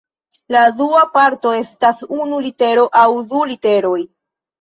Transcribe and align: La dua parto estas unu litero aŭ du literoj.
La 0.53 0.61
dua 0.77 1.01
parto 1.17 1.51
estas 1.57 1.99
unu 2.21 2.39
litero 2.47 2.87
aŭ 3.03 3.05
du 3.35 3.43
literoj. 3.53 4.01